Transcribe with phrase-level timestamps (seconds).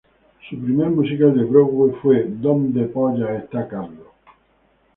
[0.49, 3.99] Su primer musical de Broadway fue "Where's Charley?